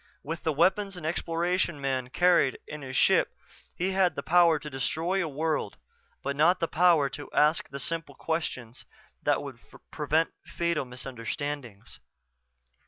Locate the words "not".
6.35-6.59